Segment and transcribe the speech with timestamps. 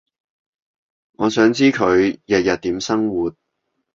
[1.11, 3.35] 我想知佢日日點生活